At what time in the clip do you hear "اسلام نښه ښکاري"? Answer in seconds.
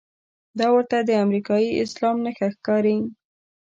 1.83-2.97